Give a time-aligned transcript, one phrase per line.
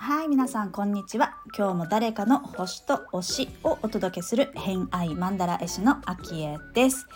[0.00, 1.36] はい皆さんこんにちは。
[1.56, 7.06] 今日も誰かの星と推しをお届けする偏愛マンダラ絵師のアキエです。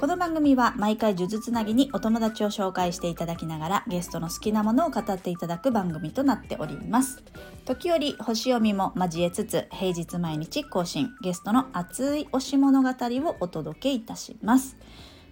[0.00, 7.22] この番組は毎回呪術つなぎにお友達を紹介していただきながらゲストの好きなものを語っていただく番組となっております。
[7.70, 14.76] 時折星読みも交えつつ平日毎日更新ゲストの熱い推し物語をお届けいたします。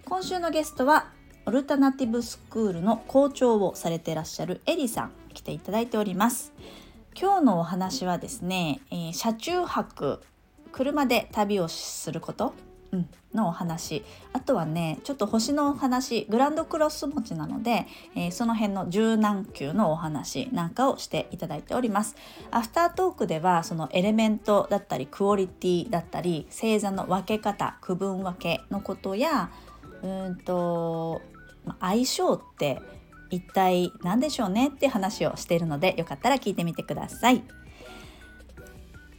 [0.05, 1.11] 今週のゲストは
[1.47, 6.53] オルタナティブスクールの校長をされていらっしゃるエリさん来ていただいております。
[7.21, 10.23] 今日のお話はですね、えー、車中泊。
[10.71, 12.55] 車で旅をすること、
[12.91, 14.03] うん、のお話
[14.33, 22.17] あとはねちょっと星のお話グランドクロス持ちなので、えー、その辺の柔軟球のお話なんかをしていただいております
[22.51, 29.51] アフタートークではそのエレメントだったりクオリティだったり星座の分け方区分分けのことや
[30.03, 31.21] うんと
[31.81, 32.81] 相性って
[33.31, 37.43] 一体何でしょうねって話をしているのでよかったら聞いてみてください。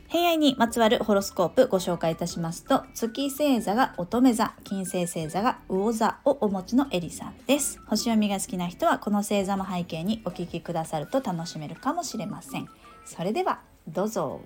[0.10, 7.80] 偏愛にまつわるホロスコープご紹介いたしますと月星座が乙女座金星星座が魚座をお持ちのエリさんです。
[7.86, 12.68] 星読みが好きな人はこの星座も背景にお聞きくださると楽しめるかもしれません。
[13.06, 14.42] それではどうぞ。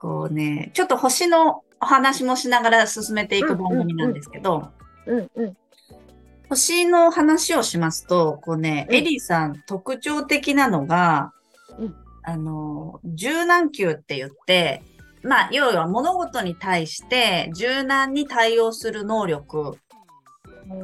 [0.00, 4.72] こうねちょっと星のお話もしながら進めていく番組なんですけど、
[5.06, 5.56] うんうん、
[6.52, 11.32] 星の話をしますと、こうね、エリーさん特徴的なのが、
[11.78, 14.82] うん、あの、柔軟球って言って、
[15.22, 19.78] まあ、要は物事に対して柔軟に対応する能力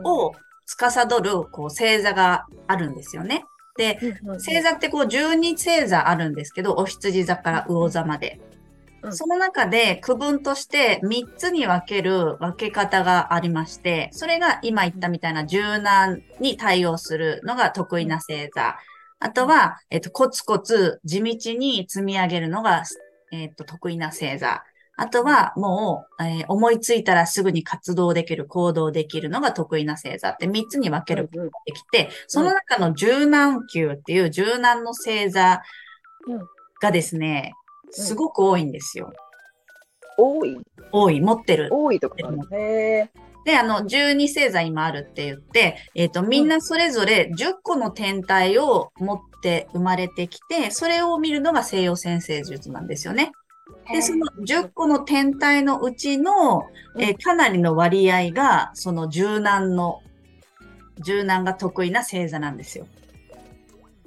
[0.05, 0.33] を
[0.65, 3.45] 司る、こう、星座があるんですよね。
[3.77, 8.41] で、星座ってこう12星座あるんですけど、お羊座から魚座まで。
[9.11, 18.77] その中で区分として3つに分ける分け方がありまして、それが今言ったみたいな柔軟に対応するのが得意な星座。
[19.21, 22.85] あとは、えっと、コツコツ地道に積み上げるのが、
[23.33, 24.63] えっと、得意な星座。
[25.01, 35.63] あとは、もう、えー、思いついたらすぐに活動できる、行動できるのが得意な星座って3つに分けることができて、その中の柔軟球っていう柔軟の星座
[36.81, 37.53] がですね、
[37.91, 39.13] すごく多いんですよ。
[40.17, 40.59] 多い？
[40.93, 41.69] 多い、持ってる。
[41.73, 42.17] 多いとか
[42.53, 43.11] へ
[43.45, 53.33] で、あの、12星座今あるって言って、えっ、ー、と、みんなそれぞれ10個の天体を持って生まれてきて、それを見るのが西洋先生術なんですよね。
[53.91, 56.67] で、その10個の天体のうちの、
[56.99, 60.03] えー、かなりの割合が、その柔軟の、
[61.03, 62.87] 柔軟が得意な星座なんですよ。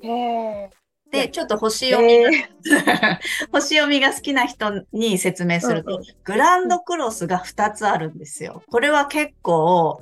[0.03, 0.69] へえ。
[1.11, 3.17] で、ちょっと星読みが、えー、
[3.51, 8.63] 星読みが好きな人に説明すると、うんグランドクロスが2つあるんですよ。
[8.72, 10.01] これは結構、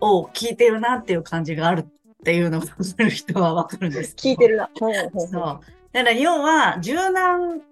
[0.00, 1.86] お聞いてるなっていう感じがあるっ
[2.24, 4.68] ていうのがする人はわかるんです聞いてるな。
[4.74, 4.92] そう。
[4.92, 5.62] だか
[5.92, 7.62] ら要は、柔軟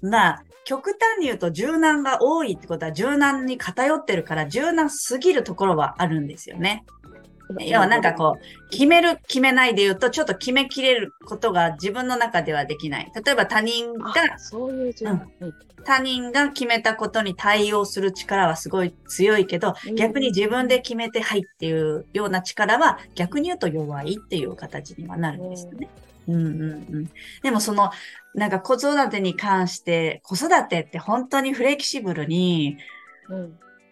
[0.00, 6.84] な、極端に言うと柔軟が多いってことは柔軟に偏ってるから柔軟すぎるところはあるんですよね。
[7.58, 13.12] 要はなんかこう、決める、決めないで言うと、ちょっと決めきれることが自分の中ではできない。
[13.24, 14.94] 例えば他人が、そういう、
[15.40, 25.88] うん、他人が決めたことに対応する力はすごい強いけど、逆に自分で決めてはいっていうような力は逆に言うと弱いっていう形にはなるんですよね。
[26.28, 26.34] うん。
[26.34, 27.10] うんうん。
[27.42, 27.90] でもその、
[28.34, 32.78] なんか子育てに関して、子育てって本当にフレキシブルに、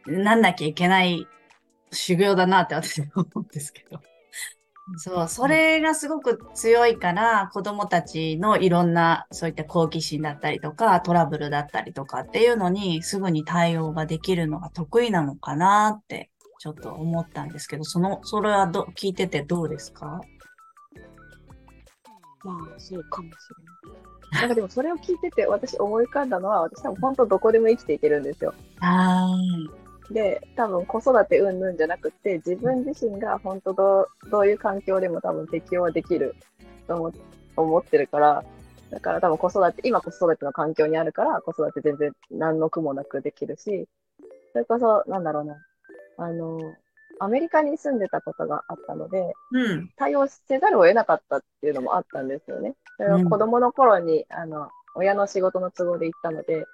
[0.07, 1.27] なんなきゃいけない
[1.93, 4.01] 修行だなって私は思うんですけど。
[4.97, 20.21] そう、それがすごく強いから、子供たちのいろんな、そういった好奇心だったりとか、トラブルだったりとかっていうのに、すぐに対応ができるのが得意なのかなって、ちょっと思ったんですけど、その、それはど、聞いててどうですか？
[22.45, 23.35] まあ、そうかもし
[23.85, 24.41] れない。
[24.41, 28.55] なんかでもそれを聞いてて、私思い浮かんだのは、私多分本当どこでも生きていけるんですよ。
[28.81, 29.88] ああ。
[30.11, 36.35] で、多分子育てうんぬんじゃなくて、自分自身が本当どうどういう環境でも多分適応はできる
[36.87, 37.13] と思
[37.57, 38.45] 思ってるから、
[38.91, 43.87] だから多分子育て、今子育ての環境にあるから、子育て全然何の苦もなくできるし、
[44.53, 45.57] それこそ、なんだろうな、
[46.17, 46.59] あの、
[47.21, 52.75] アメリカに住んでたことがあったので、うん、対応せざるを得なかったっていうのもあったんですよね。
[52.97, 56.65] それは子供の頃に、あの、親の仕事の都合で行ったので、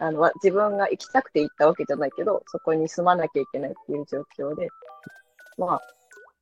[0.00, 4.68] あの、自分が行きたくて行ったわけじゃないけど、そこに住まなきゃいけないっていう状況で、
[5.58, 5.80] まあ、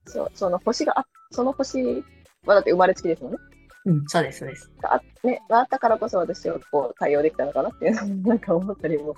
[0.07, 2.05] そその星があ、その星
[2.47, 3.39] はだって生まれつきですもんね。
[3.87, 4.71] うん、そうです、そうです。
[4.81, 9.15] があ,、ね、があったからこそ私はこう対応できたのかなっていうのも なんか思ったりも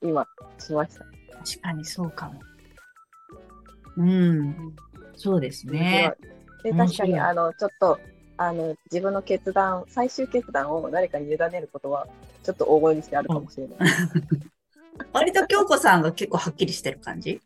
[0.00, 0.26] 今
[0.58, 1.04] しました。
[1.44, 2.40] 確かにそうかも。
[3.98, 4.74] うん、
[5.16, 6.14] そうですね。
[6.62, 7.98] で確かにあのちょっと
[8.36, 12.06] あの自分の決断最終決断を誰かに委ねることは
[12.42, 13.78] ちょっと大声にしてあるかもしれない。
[15.12, 17.40] 割と京子さんが結構はっきりしてる感じ？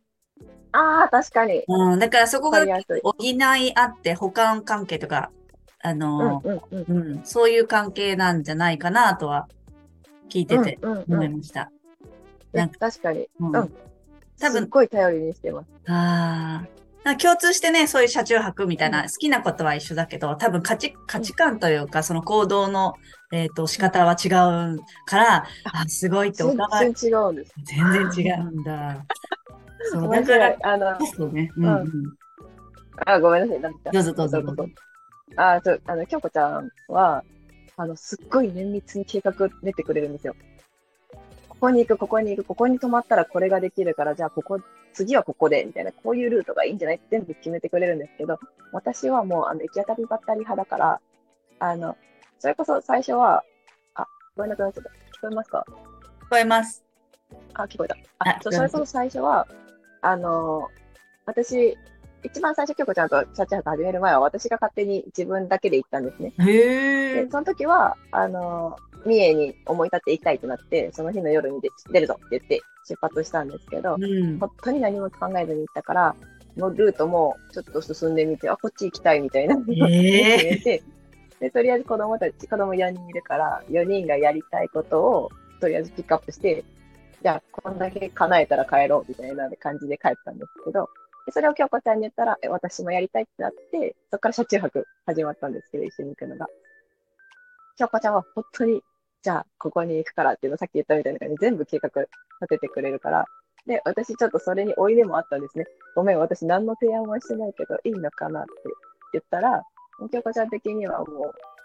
[0.72, 2.58] ああ確かにうん、だからそこが。
[2.60, 5.30] 補い合って、補完関係とか、
[5.82, 6.42] あうんの、
[7.24, 9.48] そういう関係なんじゃないかなとは
[10.28, 11.70] 聞いてて思うんいました。
[12.78, 13.74] 確かに、うんうん
[14.38, 15.68] 多分すっ、ごい頼りにしてます。
[15.90, 16.85] ああ。
[17.14, 22.94] 共通してね、そういう車中泊みたいな、うん好きなことは一緒だけど、多分価値、価値観というか、その行動の、
[23.32, 27.54] えっ、と、仕方は違うから、あ、すごいってお全互い、然違うんです。
[27.64, 29.04] 全然違うんだ。
[29.92, 31.52] そう、だから、あのそうね。
[31.56, 32.16] うん、うん。
[33.04, 34.66] あごめんなさいなんかどうぞどうぞどうぞ。
[35.36, 37.22] あそうあの京子ちゃんは
[37.76, 39.32] あのすっごい綿密に計画
[39.62, 40.34] 練ってくれるんですよ。
[41.48, 44.60] ここに行く、ここに行く、ここに泊まったらこれができるから、じゃあここ、
[44.96, 46.96] 次はここで、みたいな、こういうルートがいいんじゃない？
[46.96, 48.38] って全部決めてくれるんですけど、
[48.72, 51.00] 私はもう、あの、行き当たりばったり派だから、
[51.60, 51.96] あの、
[52.38, 53.44] それこそ最初は、
[53.94, 54.06] あ、聞
[54.36, 54.90] こえなくなっちゃった。
[54.90, 55.64] 聞こえますか？
[55.68, 56.84] 聞こえます。
[57.54, 57.96] あ、聞こえた。
[58.20, 59.46] ああ、そう、それこそ最初は、
[60.00, 60.68] あの、
[61.26, 61.76] 私、
[62.22, 66.32] 一番最初、京子ちゃんと車中泊始める前は、私が勝手に自分だけで行ったんですね。
[66.38, 67.30] へえで、。
[67.30, 68.76] その時は、あの、
[69.06, 74.38] 三重に思い立って行きたいとなって、その日の夜に出出るぞって言って出発したんですけど、うん。
[74.38, 76.16] 本当に何も考えずに行ったから、
[76.56, 79.56] もうルートもちょっと進んでみて、あ、こっち行きたいみたいな。
[79.56, 80.82] え決めて、
[81.40, 85.30] で、とりあえず子供たち、子供4人いるから、4人がやりたいことを、
[85.60, 86.64] とりあえずピックアップして、
[87.22, 90.88] じゃあ、こんだけ叶えたら帰ろうみたいな感じで帰ったんですけど、
[91.26, 96.46] でそれを京子ちゃんに言ったら、え私もやりたいってなって、そこから車中泊始まったんですけど、一緒に行くのが。
[97.76, 98.80] 京子ちゃんは本当に、
[99.26, 102.08] じゃあ、ここに行くからっていうのをさっき言ったみたいな感じで全部計画立
[102.48, 103.24] ててくれるから、
[103.66, 105.64] で、私ちょっとそれに追いでもあったんですね。
[105.96, 108.50] ごめん、私何の提案もしてないけど、いいのかなって
[109.14, 109.64] 言ったら、
[110.12, 111.08] 京子ちゃん的にはもう、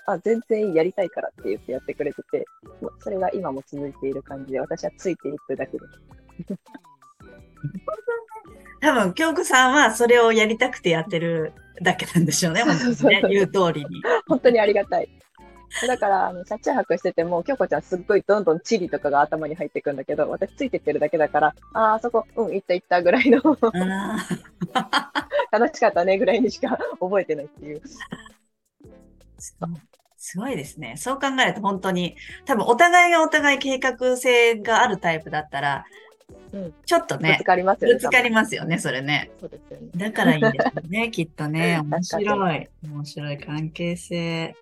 [0.07, 2.45] あ、全然やりたいからって言ってやってくれてて、
[2.81, 5.79] もうそれが今も続いている感じで、私はついていくだけで
[6.47, 6.49] す。
[8.81, 11.53] 多分、京子さんはそれをやりたくてやってる
[11.83, 13.23] だけなんでしょうね、本当にね。
[13.29, 14.01] 言う通りに。
[14.27, 15.07] 本当にありがたい。
[15.87, 23.39] だから、あの、車中泊してても、京子ちゃんすっごいどんどんチリとかが頭に入ってくんだけど、私ついてってるだけだから、あーあそこ、うん、行った行ったぐらいの、
[24.73, 27.81] あ 楽しかったねぐらいにしか覚えてないっていう。
[27.81, 27.81] ー
[30.17, 30.97] すごいですね。
[30.97, 32.15] そう考えると本当に、
[32.45, 35.85] 多分お互いがお互い計画性があるタイプだったら、
[36.53, 37.93] うんちょっとねぶつ、かりますよね。
[37.95, 39.31] ぶつかりますよね、それね。
[39.39, 39.89] そうですよね。
[39.95, 41.79] だからいいんですよね、きっとね。
[41.79, 42.69] 面確白い。
[42.83, 44.55] 面白い関係性。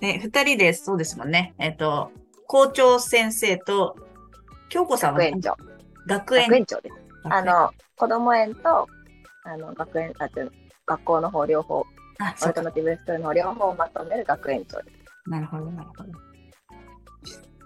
[0.00, 1.54] ね、二人でそうですもんね。
[1.58, 2.10] えっと、
[2.46, 3.96] 校長先生と、
[4.68, 5.56] 京子さんは学園長。
[6.06, 6.94] 学園学園長です。
[7.24, 8.86] あの、子供園と、
[9.44, 10.28] あの、学園、あ、
[10.86, 11.84] 学校の方両方、
[12.20, 12.34] あ。
[12.42, 15.30] オルタナティブスクールの方両方をまとめる学園長です。
[15.30, 16.28] なるほど、なるほど。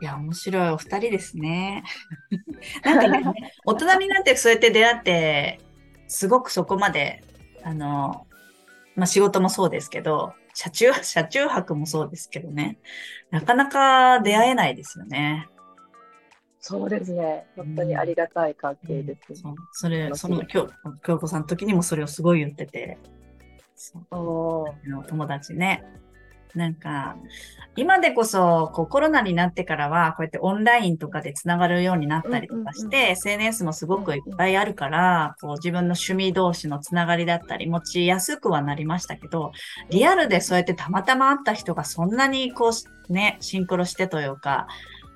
[0.02, 1.84] いや、面白いお二人ですね。
[2.82, 5.60] なんかね、大人になってそうやって出会って、
[6.08, 7.22] すごくそこまで、
[7.62, 8.26] あの、
[8.96, 12.78] まあ、仕事もそうですけど、車中、 車中泊もそうですけどね、
[13.30, 15.48] なかなか出会えないですよね。
[16.64, 17.44] そうですね。
[17.56, 19.34] 本当にありがたい関係です。
[19.34, 20.68] そうそれ、楽しいその、京
[21.04, 22.98] 京子さんの時にもそれをすごい言ってて、
[23.74, 24.66] そうお
[25.08, 25.82] 友達ね。
[26.54, 27.16] なんか、
[27.74, 39.52] 今でこそ、こうコロナになってからは、こうやってオンラインとかでつながるようになったりとかして、うんうん SNS もすごくいっぱいあるから、こう自分の趣味同士のつながりだったり、持ちやすくはなりましたけど、
[39.90, 42.70] リアルでそうやってたまたま会った人がそんなにこ
[43.08, 44.66] う、ね、シンクロしてというか、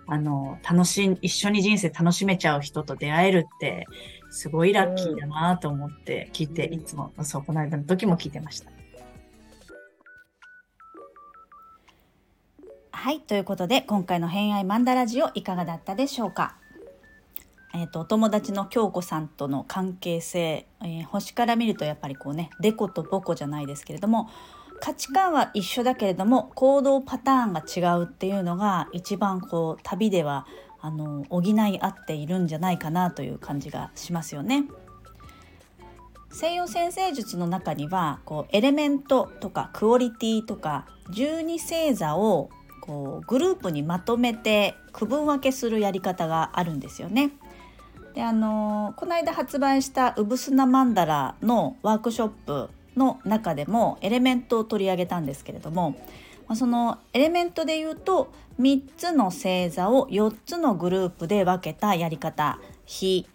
[0.08, 3.86] あの、楽しん、一緒に人生楽しめちゃう人と出会えるって、
[4.30, 6.74] すごいラッキーだなと思って聞いて、うん。
[6.74, 8.75] いつも、そう、この間の時も聞いてました。
[12.98, 16.56] はい、ということで今回の偏愛マンダラジオいかがだったでしょうか？
[17.74, 24.30] えっ、とお友達の京子さんとの関係性、えー星から見るとやっぱりこうねデコとボコじゃないですけれども
[24.80, 30.46] 価値観は一緒だけれども行動パターンが違うっていうのが一番こう旅では
[30.80, 34.64] あの補い合っているんじゃないかなという感じがしますよね。
[36.32, 42.48] 西洋先生術の中にはこうエレメントとかクオリティとか十二星座を
[42.86, 47.30] こうグループにまとめて区分分けするやり方があるんですよね。
[48.14, 55.96] であのこの間発売した「ウブスナマンダラ」のワークショップの中でもエレメントを取り上げたんですけれども
[56.46, 63.26] まあ、そのエレメントで言うと3つの星座を4つのグループで分けたやり方火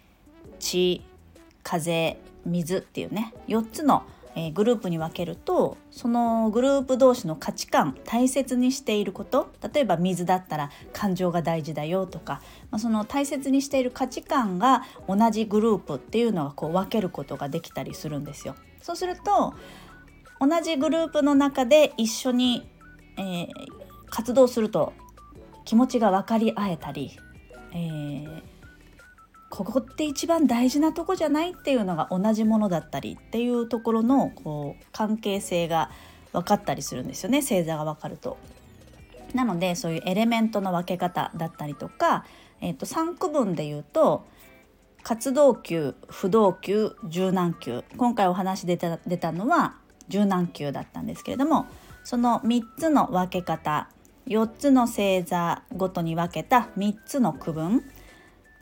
[0.58, 1.02] 地
[1.62, 4.04] 風水っていうね4つの
[4.34, 18.54] えー、グループに分けるとそのグループ同士の価値観大切にしていること例えば水だったら感情が大事だよとか、まあ、その大切にしている価値観が同じグループっていうのがこう分けることができたりするんですよ。
[18.80, 19.54] そうすると
[20.40, 22.68] 同じグループの中で一緒に、
[23.16, 23.48] えー、
[24.10, 24.92] 活動すると
[25.64, 27.16] 気持ちが分かり合えたり、
[27.72, 28.51] えー
[29.52, 35.90] ここって一番大事なとこじゃないっていうのが同じものだったりっていうところのこう関係性が
[36.32, 38.38] 分かったりするんですよね星座が分かると。
[39.34, 42.24] なのでそういうエレメントの分け方だったりとか、
[42.62, 44.24] えー、と3区分で言うと
[45.02, 49.76] 活動級不動級柔軟級今回お話出た出たのは
[50.08, 51.66] 柔軟級だったんですけれども
[52.04, 53.90] その3つの分け方
[54.28, 57.82] 4つの星座ごとに分けた3つの区分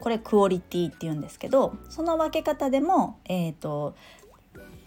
[0.00, 3.95] これクオリティって言うんですけどその分け方でも、えーと、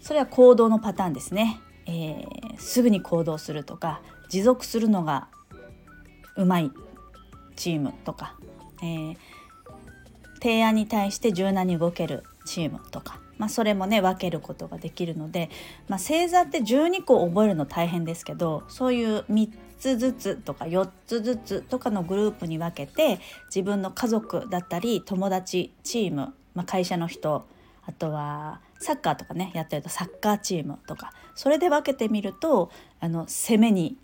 [0.00, 5.28] それは行動のパターンですね、えー、すぐに行動するとか持続するのが
[6.36, 6.72] うまい
[7.56, 8.36] チームとか、
[8.82, 9.16] えー、
[10.42, 15.48] 提案に対して柔軟に動けるチームとか、まあ、それもね分けることができるので、
[15.88, 19.48] まあ、星座って12個覚えるの大変ですけどそういう3
[19.84, 23.20] つずつとか4つずつとかのグループに分けて
[23.54, 27.44] 自分の家族だったり友達チーム、まあ、会社の人
[27.84, 33.98] あとはサッカーとかねやってるとサッカーチームとかそれで分けてみるとあの攻めに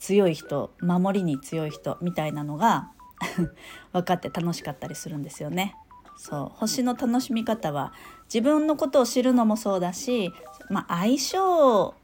[0.00, 2.90] 強い人守りに強い人みたいなのが
[3.92, 5.76] 分かって楽しかったりするんですよね。
[6.16, 7.92] そう星の楽しみ方は
[8.24, 10.32] 自分のことを知るのもそうだし、
[10.68, 11.94] まあ、相性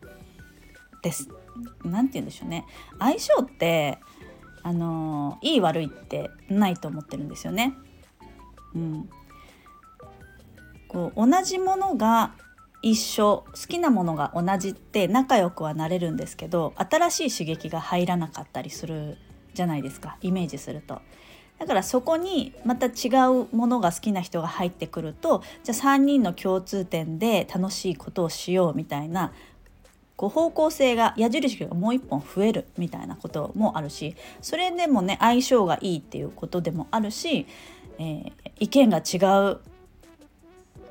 [1.03, 1.29] です
[1.85, 2.65] 何て言うんでしょうね
[2.99, 3.99] 相性って
[4.63, 7.75] あのいい悪いってないと思ってるんですよね。
[8.75, 9.09] うん、
[10.89, 12.35] こう同じものが
[12.83, 19.17] 一緒好きなものが同じって仲良くはなれるんですけど新しい刺激が入らなかったりする
[19.55, 21.01] じゃないですかイメージすると。
[21.59, 23.11] だからそこにまた違
[23.51, 29.33] うものが好きな人が入ってくるとじゃあ3人の共通点で楽しいことをしようみたいな
[30.19, 37.47] こう方向性が矢印がもう一本増えるみたいなこともあるしそれでもね相性がいいっていうことでもあるし、
[38.01, 39.61] えー、意見が違う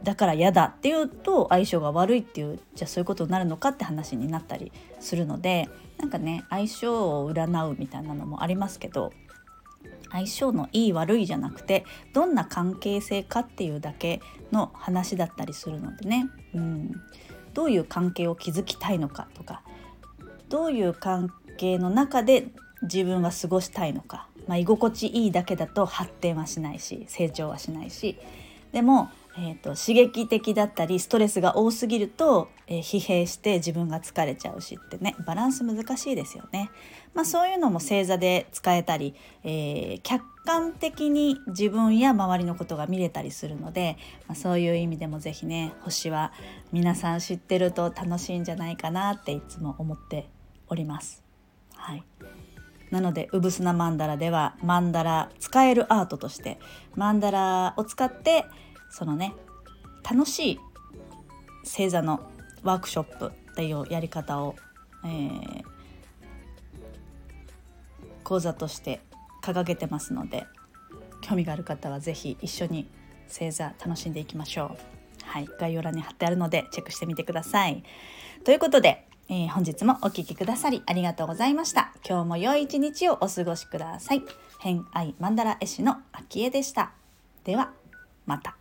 [0.01, 5.67] だから嫌だっていうと相性が悪いっていうじゃあそういうことになるのかって話になったりするので
[5.97, 9.11] なんかね相性を占うみたいなのもありますけど
[10.09, 14.21] 相性のいい悪いじゃなくてどんな関係性かっていうだけ
[14.53, 16.29] の話だったりするのでね。
[16.55, 16.91] うん
[17.57, 19.63] どういう関係を築きたいのかとか
[20.47, 22.49] どういう関係の中で
[22.83, 28.19] 自分は過ごしたいのか、まあ、居心地いいだけだと発展はしないし成長はしないし。
[28.71, 29.09] でも
[29.39, 36.71] えーと、刺激的だったりストレスが多すぎると、えー、疲弊して自分が疲れちゃうしってねバランス難しいですよね。
[37.13, 39.13] まあ、そういうのも星座で使えたり、
[39.43, 46.33] えー、客観的に自分や周りのことが見れたりするので、まあ、そういう意味でも是非ね星は
[46.71, 50.27] 皆さん知ってると楽しいんじゃないかなっていつも思って
[50.67, 51.23] おります。
[51.75, 52.03] はい
[52.89, 56.57] なので「うぶすなマンダラ」ではマンダラ使えるアートとして
[56.95, 58.45] マンダラを使って
[58.89, 59.33] そのね
[60.09, 60.59] 楽しい
[61.63, 62.29] 星座の
[62.63, 64.55] ワークショップっていうやり方を、
[65.05, 65.63] えー、
[68.23, 69.01] 講座として
[69.41, 70.45] 掲げてますので
[71.21, 72.87] 興味がある方は是非一緒に
[73.27, 74.77] 星座楽しんでいきましょう。
[75.25, 77.83] はい、概要欄に貼ってあるのでチェックしてみてください。
[78.45, 81.93] ということで、えー、本日もお聴きくださりありがとうございました。
[82.07, 84.23] 今日も良い一日をお過ごしください。
[84.59, 86.91] 偏愛マンダ絵師の秋江でした。
[87.43, 87.71] では
[88.25, 88.55] また。